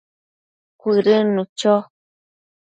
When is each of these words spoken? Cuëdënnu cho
Cuëdënnu 0.79 1.43
cho 1.59 1.75